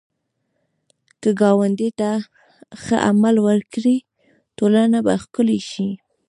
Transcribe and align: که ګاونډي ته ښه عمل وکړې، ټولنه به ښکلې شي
که 1.21 1.29
ګاونډي 1.41 1.89
ته 1.99 2.11
ښه 2.81 2.97
عمل 3.09 3.35
وکړې، 3.47 3.97
ټولنه 4.57 4.97
به 5.05 5.13
ښکلې 5.23 5.59
شي 5.69 5.89